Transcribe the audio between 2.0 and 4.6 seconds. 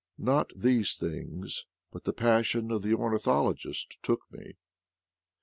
the passion of the ornithologist took me.